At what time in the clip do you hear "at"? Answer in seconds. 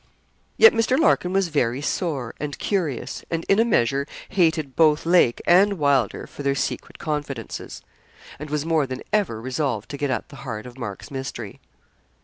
10.09-10.29